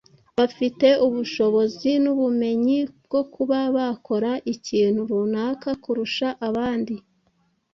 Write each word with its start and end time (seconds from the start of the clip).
bafite 0.37 0.87
ubushobozi 1.05 1.91
n’ubumenyi 2.03 2.79
bwo 3.05 3.21
kuba 3.33 3.57
bakora 3.75 4.31
ikintu 4.53 5.01
runaka 5.11 5.69
kurusha 5.83 6.27
abandi 6.47 6.95